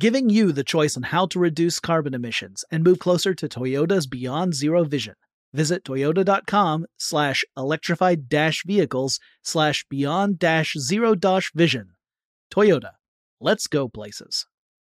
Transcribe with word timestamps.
giving 0.00 0.30
you 0.30 0.50
the 0.50 0.64
choice 0.64 0.96
on 0.96 1.02
how 1.02 1.26
to 1.26 1.38
reduce 1.38 1.78
carbon 1.78 2.14
emissions 2.14 2.64
and 2.70 2.82
move 2.82 2.98
closer 2.98 3.34
to 3.34 3.46
Toyota's 3.46 4.06
Beyond 4.06 4.54
Zero 4.54 4.82
vision. 4.82 5.14
Visit 5.52 5.84
toyota.com 5.84 6.86
slash 6.96 7.44
electrified 7.54 8.28
dash 8.28 8.62
vehicles 8.64 9.20
slash 9.42 9.84
beyond 9.90 10.38
dash 10.38 10.74
zero 10.78 11.14
dash 11.14 11.52
vision. 11.54 11.90
Toyota. 12.50 12.92
Let's 13.40 13.66
go 13.66 13.88
places. 13.88 14.46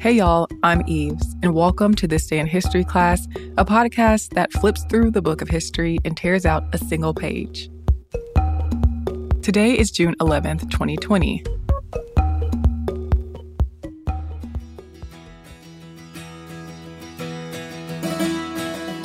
Hey 0.00 0.12
y'all, 0.12 0.48
I'm 0.62 0.82
Eves, 0.86 1.36
and 1.42 1.52
welcome 1.52 1.94
to 1.96 2.08
This 2.08 2.26
Day 2.26 2.38
in 2.38 2.46
History 2.46 2.84
class, 2.84 3.26
a 3.58 3.66
podcast 3.66 4.30
that 4.30 4.50
flips 4.50 4.82
through 4.84 5.10
the 5.10 5.20
book 5.20 5.42
of 5.42 5.48
history 5.50 5.98
and 6.06 6.16
tears 6.16 6.46
out 6.46 6.64
a 6.74 6.78
single 6.78 7.12
page. 7.12 7.68
Today 9.42 9.78
is 9.78 9.90
June 9.90 10.14
11th, 10.18 10.70
2020. 10.70 11.44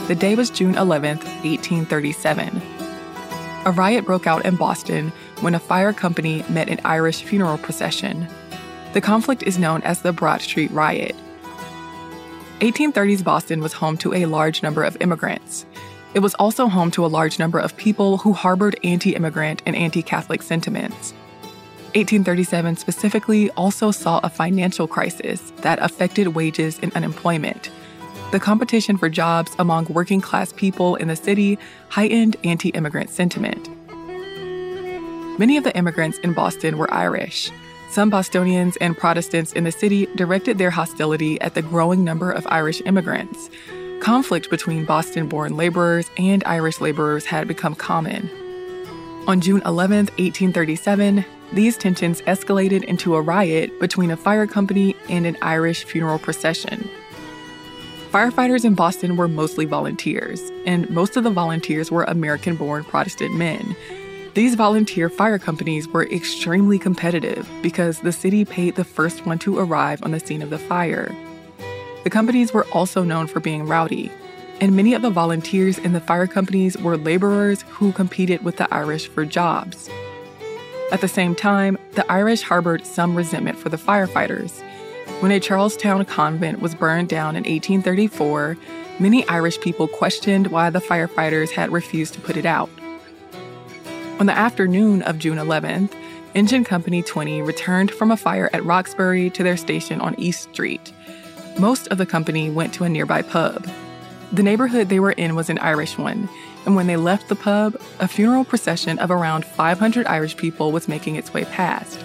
The 0.08 0.16
day 0.18 0.36
was 0.36 0.50
June 0.50 0.76
11th, 0.76 1.26
1837. 1.44 2.62
A 3.66 3.72
riot 3.72 4.06
broke 4.06 4.28
out 4.28 4.46
in 4.46 4.56
Boston 4.56 5.12
when 5.42 5.56
a 5.56 5.60
fire 5.60 5.92
company 5.92 6.46
met 6.48 6.70
an 6.70 6.80
Irish 6.86 7.24
funeral 7.24 7.58
procession. 7.58 8.30
The 8.96 9.02
conflict 9.02 9.44
is 9.44 9.60
known 9.60 9.82
as 9.82 10.02
the 10.02 10.14
Broad 10.14 10.42
Street 10.42 10.72
Riot. 10.72 11.18
1830s 12.62 13.26
Boston 13.26 13.60
was 13.60 13.74
home 13.74 13.98
to 13.98 14.14
a 14.14 14.26
large 14.26 14.64
number 14.64 14.86
of 14.86 14.96
immigrants. 15.02 15.66
It 16.14 16.20
was 16.22 16.34
also 16.36 16.68
home 16.68 16.92
to 16.92 17.06
a 17.06 17.08
large 17.08 17.38
number 17.38 17.60
of 17.60 17.76
people 17.76 18.20
who 18.20 18.32
harbored 18.32 18.80
anti 18.86 19.14
immigrant 19.14 19.62
and 19.66 19.76
anti 19.76 20.02
Catholic 20.02 20.42
sentiments. 20.42 21.12
1837 21.92 22.78
specifically 22.78 23.50
also 23.58 23.92
saw 23.92 24.22
a 24.24 24.30
financial 24.30 24.88
crisis 24.88 25.52
that 25.58 25.80
affected 25.80 26.30
wages 26.30 26.80
and 26.82 26.94
unemployment. 26.94 27.72
The 28.32 28.40
competition 28.40 28.98
for 28.98 29.10
jobs 29.10 29.52
among 29.60 29.88
working 29.88 30.22
class 30.22 30.54
people 30.54 30.96
in 30.96 31.10
the 31.10 31.18
city 31.18 31.60
heightened 31.90 32.38
anti 32.46 32.70
immigrant 32.70 33.10
sentiment. 33.10 33.68
Many 35.38 35.58
of 35.58 35.66
the 35.66 35.76
immigrants 35.76 36.18
in 36.20 36.32
Boston 36.32 36.78
were 36.78 36.90
Irish. 36.94 37.52
Some 37.90 38.10
Bostonians 38.10 38.76
and 38.78 38.98
Protestants 38.98 39.54
in 39.54 39.64
the 39.64 39.72
city 39.72 40.08
directed 40.16 40.58
their 40.58 40.72
hostility 40.72 41.40
at 41.42 41.54
the 41.54 41.62
growing 41.62 42.04
number 42.04 42.32
of 42.32 42.46
Irish 42.50 42.82
immigrants. 42.86 43.50
Conflict 44.02 44.50
between 44.50 44.86
Boston 44.86 45.28
born 45.28 45.56
laborers 45.56 46.10
and 46.18 46.44
Irish 46.46 46.82
laborers 46.82 47.26
had 47.26 47.48
become 47.48 47.76
common. 47.76 48.30
On 49.28 49.42
June 49.42 49.62
11, 49.66 49.98
1837, 50.18 51.26
these 51.54 51.78
tensions 51.78 52.22
escalated 52.24 52.84
into 52.84 53.16
a 53.16 53.22
riot 53.22 53.80
between 53.80 54.12
a 54.12 54.18
fire 54.18 54.46
company 54.46 54.96
and 55.10 55.26
an 55.26 55.38
Irish 55.42 55.86
funeral 55.86 56.20
procession. 56.20 56.90
Firefighters 58.12 58.66
in 58.66 58.76
Boston 58.76 59.18
were 59.18 59.28
mostly 59.28 59.66
volunteers, 59.66 60.52
and 60.66 60.90
most 60.90 61.18
of 61.18 61.24
the 61.24 61.32
volunteers 61.32 61.92
were 61.92 62.04
American 62.04 62.56
born 62.56 62.84
Protestant 62.84 63.36
men. 63.36 63.76
These 64.36 64.56
volunteer 64.56 65.08
fire 65.08 65.40
companies 65.40 65.88
were 65.88 66.04
extremely 66.08 66.78
competitive 66.78 67.50
because 67.62 68.02
the 68.02 68.12
city 68.12 68.44
paid 68.44 68.76
the 68.76 68.84
first 68.84 69.26
one 69.26 69.40
to 69.40 69.58
arrive 69.58 70.04
on 70.04 70.12
the 70.12 70.20
scene 70.20 70.42
of 70.42 70.50
the 70.50 70.60
fire. 70.60 71.16
The 72.04 72.10
companies 72.10 72.52
were 72.54 72.66
also 72.74 73.06
known 73.06 73.28
for 73.28 73.40
being 73.40 73.66
rowdy, 73.66 74.12
and 74.60 74.76
many 74.76 74.94
of 74.94 75.02
the 75.02 75.10
volunteers 75.10 75.78
in 75.78 75.94
the 75.94 76.02
fire 76.02 76.28
companies 76.28 76.78
were 76.78 76.98
laborers 76.98 77.62
who 77.70 77.94
competed 77.94 78.44
with 78.44 78.58
the 78.58 78.68
Irish 78.74 79.08
for 79.08 79.24
jobs. 79.24 79.90
At 80.92 81.00
the 81.00 81.08
same 81.08 81.34
time, 81.34 81.78
the 81.94 82.10
Irish 82.12 82.42
harbored 82.42 82.86
some 82.86 83.16
resentment 83.16 83.58
for 83.58 83.70
the 83.70 83.78
firefighters. 83.78 84.62
When 85.22 85.32
a 85.32 85.40
Charlestown 85.40 86.04
convent 86.04 86.60
was 86.60 86.76
burned 86.76 87.08
down 87.08 87.38
in 87.38 87.44
1834, 87.44 88.58
many 89.00 89.26
Irish 89.30 89.62
people 89.62 89.88
questioned 89.88 90.48
why 90.48 90.70
the 90.72 90.82
firefighters 90.82 91.52
had 91.52 91.72
refused 91.72 92.16
to 92.16 92.20
put 92.20 92.36
it 92.36 92.46
out. 92.46 92.70
On 94.18 94.28
the 94.28 94.38
afternoon 94.38 95.02
of 95.02 95.20
June 95.20 95.38
11th, 95.38 95.92
Engine 96.36 96.64
Company 96.64 97.04
20 97.04 97.42
returned 97.42 97.92
from 97.92 98.12
a 98.12 98.18
fire 98.18 98.50
at 98.54 98.64
Roxbury 98.64 99.30
to 99.32 99.44
their 99.44 99.58
station 99.58 100.00
on 100.00 100.18
East 100.18 100.44
Street. 100.54 100.94
Most 101.60 101.88
of 101.90 101.98
the 101.98 102.06
company 102.06 102.50
went 102.50 102.74
to 102.76 102.86
a 102.86 102.90
nearby 102.90 103.22
pub. 103.22 103.68
The 104.32 104.42
neighborhood 104.42 104.88
they 104.88 105.02
were 105.02 105.12
in 105.12 105.36
was 105.36 105.50
an 105.50 105.60
Irish 105.60 105.98
one, 105.98 106.30
and 106.66 106.78
when 106.78 106.88
they 106.88 106.96
left 106.96 107.28
the 107.28 107.36
pub, 107.36 107.76
a 108.00 108.08
funeral 108.08 108.46
procession 108.46 109.00
of 109.00 109.12
around 109.12 109.44
500 109.44 110.08
Irish 110.08 110.38
people 110.38 110.72
was 110.72 110.88
making 110.88 111.18
its 111.18 111.34
way 111.34 111.44
past. 111.44 112.00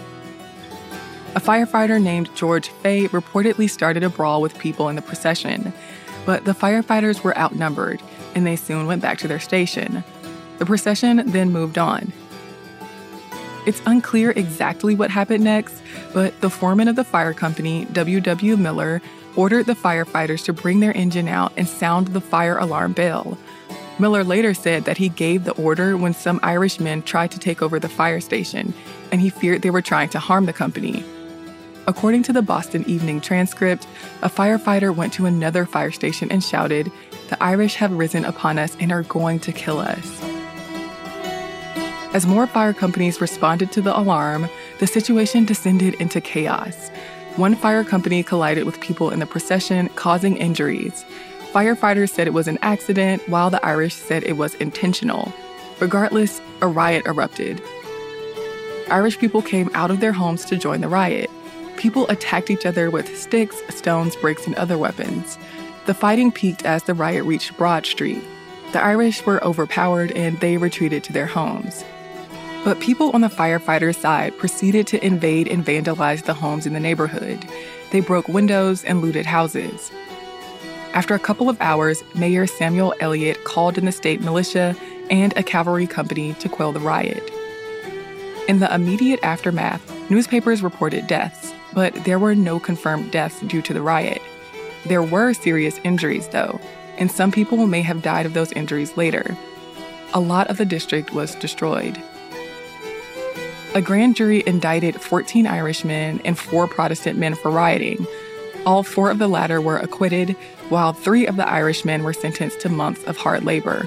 A 1.36 1.40
firefighter 1.40 2.02
named 2.02 2.34
George 2.34 2.70
Fay 2.70 3.06
reportedly 3.06 3.70
started 3.70 4.02
a 4.02 4.10
brawl 4.10 4.42
with 4.42 4.58
people 4.58 4.88
in 4.88 4.96
the 4.96 5.02
procession, 5.02 5.72
but 6.26 6.44
the 6.44 6.54
firefighters 6.54 7.22
were 7.22 7.38
outnumbered, 7.38 8.02
and 8.34 8.44
they 8.44 8.56
soon 8.56 8.88
went 8.88 9.00
back 9.00 9.18
to 9.18 9.28
their 9.28 9.38
station. 9.38 10.02
The 10.60 10.66
procession 10.66 11.22
then 11.32 11.50
moved 11.50 11.78
on. 11.78 12.12
It's 13.66 13.80
unclear 13.86 14.30
exactly 14.30 14.94
what 14.94 15.10
happened 15.10 15.42
next, 15.42 15.82
but 16.12 16.38
the 16.42 16.50
foreman 16.50 16.86
of 16.86 16.96
the 16.96 17.04
fire 17.04 17.32
company, 17.32 17.86
W.W. 17.86 18.58
Miller, 18.58 19.00
ordered 19.36 19.64
the 19.64 19.74
firefighters 19.74 20.44
to 20.44 20.52
bring 20.52 20.80
their 20.80 20.94
engine 20.94 21.28
out 21.28 21.54
and 21.56 21.66
sound 21.66 22.08
the 22.08 22.20
fire 22.20 22.58
alarm 22.58 22.92
bell. 22.92 23.38
Miller 23.98 24.22
later 24.22 24.52
said 24.52 24.84
that 24.84 24.98
he 24.98 25.08
gave 25.08 25.44
the 25.44 25.52
order 25.52 25.96
when 25.96 26.12
some 26.12 26.38
Irish 26.42 26.78
men 26.78 27.02
tried 27.02 27.30
to 27.30 27.38
take 27.38 27.62
over 27.62 27.78
the 27.78 27.88
fire 27.88 28.20
station, 28.20 28.74
and 29.10 29.22
he 29.22 29.30
feared 29.30 29.62
they 29.62 29.70
were 29.70 29.80
trying 29.80 30.10
to 30.10 30.18
harm 30.18 30.44
the 30.44 30.52
company. 30.52 31.02
According 31.86 32.22
to 32.24 32.34
the 32.34 32.42
Boston 32.42 32.84
Evening 32.86 33.22
transcript, 33.22 33.86
a 34.20 34.28
firefighter 34.28 34.94
went 34.94 35.14
to 35.14 35.24
another 35.24 35.64
fire 35.64 35.90
station 35.90 36.30
and 36.30 36.44
shouted, 36.44 36.92
The 37.30 37.42
Irish 37.42 37.76
have 37.76 37.92
risen 37.92 38.26
upon 38.26 38.58
us 38.58 38.76
and 38.78 38.92
are 38.92 39.04
going 39.04 39.40
to 39.40 39.52
kill 39.52 39.78
us. 39.78 40.29
As 42.12 42.26
more 42.26 42.48
fire 42.48 42.72
companies 42.72 43.20
responded 43.20 43.70
to 43.70 43.80
the 43.80 43.96
alarm, 43.96 44.48
the 44.80 44.86
situation 44.88 45.44
descended 45.44 45.94
into 45.94 46.20
chaos. 46.20 46.88
One 47.36 47.54
fire 47.54 47.84
company 47.84 48.24
collided 48.24 48.64
with 48.64 48.80
people 48.80 49.10
in 49.10 49.20
the 49.20 49.26
procession, 49.26 49.88
causing 49.90 50.36
injuries. 50.36 51.04
Firefighters 51.52 52.10
said 52.10 52.26
it 52.26 52.32
was 52.32 52.48
an 52.48 52.58
accident, 52.62 53.28
while 53.28 53.48
the 53.48 53.64
Irish 53.64 53.94
said 53.94 54.24
it 54.24 54.36
was 54.36 54.56
intentional. 54.56 55.32
Regardless, 55.78 56.40
a 56.60 56.66
riot 56.66 57.06
erupted. 57.06 57.62
Irish 58.90 59.16
people 59.18 59.40
came 59.40 59.70
out 59.74 59.92
of 59.92 60.00
their 60.00 60.12
homes 60.12 60.44
to 60.46 60.56
join 60.56 60.80
the 60.80 60.88
riot. 60.88 61.30
People 61.76 62.08
attacked 62.08 62.50
each 62.50 62.66
other 62.66 62.90
with 62.90 63.16
sticks, 63.16 63.62
stones, 63.68 64.16
bricks, 64.16 64.48
and 64.48 64.56
other 64.56 64.76
weapons. 64.76 65.38
The 65.86 65.94
fighting 65.94 66.32
peaked 66.32 66.64
as 66.64 66.82
the 66.82 66.94
riot 66.94 67.24
reached 67.24 67.56
Broad 67.56 67.86
Street. 67.86 68.22
The 68.72 68.82
Irish 68.82 69.24
were 69.24 69.42
overpowered 69.44 70.10
and 70.12 70.38
they 70.40 70.56
retreated 70.56 71.04
to 71.04 71.12
their 71.12 71.26
homes. 71.26 71.84
But 72.62 72.80
people 72.80 73.10
on 73.12 73.22
the 73.22 73.28
firefighters' 73.28 73.96
side 73.96 74.36
proceeded 74.36 74.86
to 74.88 75.04
invade 75.04 75.48
and 75.48 75.64
vandalize 75.64 76.24
the 76.24 76.34
homes 76.34 76.66
in 76.66 76.74
the 76.74 76.80
neighborhood. 76.80 77.44
They 77.90 78.00
broke 78.00 78.28
windows 78.28 78.84
and 78.84 79.00
looted 79.00 79.24
houses. 79.24 79.90
After 80.92 81.14
a 81.14 81.20
couple 81.20 81.48
of 81.48 81.60
hours, 81.60 82.02
Mayor 82.14 82.46
Samuel 82.46 82.94
Eliot 83.00 83.44
called 83.44 83.78
in 83.78 83.86
the 83.86 83.92
state 83.92 84.20
militia 84.20 84.76
and 85.08 85.36
a 85.36 85.42
cavalry 85.42 85.86
company 85.86 86.34
to 86.34 86.48
quell 86.48 86.72
the 86.72 86.80
riot. 86.80 87.30
In 88.46 88.58
the 88.58 88.72
immediate 88.74 89.20
aftermath, 89.22 90.10
newspapers 90.10 90.62
reported 90.62 91.06
deaths, 91.06 91.54
but 91.72 91.94
there 92.04 92.18
were 92.18 92.34
no 92.34 92.60
confirmed 92.60 93.10
deaths 93.10 93.40
due 93.40 93.62
to 93.62 93.72
the 93.72 93.82
riot. 93.82 94.20
There 94.84 95.02
were 95.02 95.32
serious 95.32 95.78
injuries, 95.84 96.28
though, 96.28 96.60
and 96.98 97.10
some 97.10 97.30
people 97.30 97.66
may 97.66 97.82
have 97.82 98.02
died 98.02 98.26
of 98.26 98.34
those 98.34 98.52
injuries 98.52 98.96
later. 98.96 99.36
A 100.12 100.20
lot 100.20 100.48
of 100.48 100.56
the 100.56 100.64
district 100.64 101.14
was 101.14 101.34
destroyed. 101.36 102.02
A 103.72 103.80
grand 103.80 104.16
jury 104.16 104.42
indicted 104.46 105.00
14 105.00 105.46
Irishmen 105.46 106.20
and 106.24 106.36
four 106.36 106.66
Protestant 106.66 107.16
men 107.20 107.36
for 107.36 107.52
rioting. 107.52 108.04
All 108.66 108.82
four 108.82 109.12
of 109.12 109.20
the 109.20 109.28
latter 109.28 109.60
were 109.60 109.76
acquitted, 109.76 110.30
while 110.70 110.92
three 110.92 111.24
of 111.24 111.36
the 111.36 111.48
Irishmen 111.48 112.02
were 112.02 112.12
sentenced 112.12 112.58
to 112.60 112.68
months 112.68 113.04
of 113.04 113.16
hard 113.16 113.44
labor. 113.44 113.86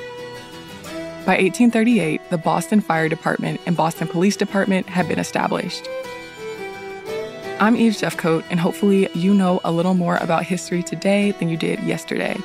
By 1.26 1.36
1838, 1.36 2.22
the 2.30 2.38
Boston 2.38 2.80
Fire 2.80 3.10
Department 3.10 3.60
and 3.66 3.76
Boston 3.76 4.08
Police 4.08 4.38
Department 4.38 4.88
had 4.88 5.10
been 5.10 5.20
established. 5.20 5.86
I'm 7.60 7.76
Eve 7.76 7.94
Jeffcoat, 7.94 8.46
and 8.50 8.62
hopefully, 8.62 9.10
you 9.14 9.34
know 9.34 9.60
a 9.66 9.72
little 9.74 9.96
more 9.96 10.16
about 10.16 10.46
history 10.46 10.82
today 10.82 11.32
than 11.32 11.50
you 11.50 11.58
did 11.58 11.82
yesterday. 11.82 12.38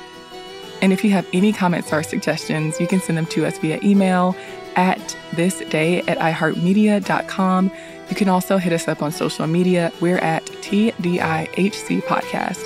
And 0.81 0.91
if 0.91 1.05
you 1.05 1.11
have 1.11 1.27
any 1.31 1.53
comments 1.53 1.93
or 1.93 2.03
suggestions, 2.03 2.81
you 2.81 2.87
can 2.87 2.99
send 2.99 3.17
them 3.17 3.25
to 3.27 3.45
us 3.45 3.57
via 3.59 3.79
email 3.81 4.35
at 4.79 5.17
thisday 5.31 6.07
at 6.07 6.17
iheartmedia.com. 6.19 7.71
You 8.09 8.15
can 8.15 8.29
also 8.29 8.57
hit 8.57 8.71
us 8.71 8.87
up 8.87 9.03
on 9.03 9.11
social 9.11 9.45
media. 9.45 9.91
We're 9.99 10.19
at 10.19 10.45
TDIHC 10.45 12.01
Podcast. 12.03 12.65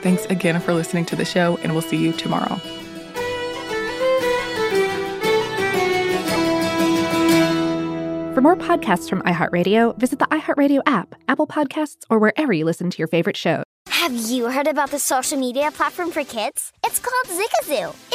Thanks 0.00 0.24
again 0.26 0.58
for 0.60 0.72
listening 0.72 1.04
to 1.06 1.16
the 1.16 1.26
show, 1.26 1.58
and 1.62 1.72
we'll 1.72 1.82
see 1.82 1.98
you 1.98 2.12
tomorrow. 2.12 2.56
For 8.34 8.40
more 8.40 8.56
podcasts 8.56 9.10
from 9.10 9.20
iHeartRadio, 9.22 9.98
visit 9.98 10.18
the 10.18 10.24
iHeartRadio 10.26 10.80
app, 10.86 11.14
Apple 11.28 11.46
Podcasts, 11.46 12.04
or 12.08 12.18
wherever 12.18 12.54
you 12.54 12.64
listen 12.64 12.88
to 12.88 12.96
your 12.98 13.08
favorite 13.08 13.36
shows. 13.36 13.64
Have 13.88 14.14
you 14.14 14.50
heard 14.50 14.66
about 14.66 14.90
the 14.90 14.98
social 14.98 15.38
media 15.38 15.70
platform 15.70 16.10
for 16.10 16.24
kids? 16.24 16.72
It's 16.86 16.98
called 16.98 17.38
Zigazoo. 17.38 17.94